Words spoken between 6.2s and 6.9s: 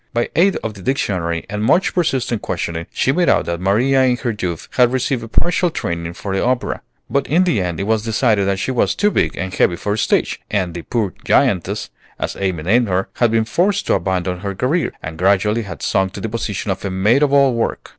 the opera;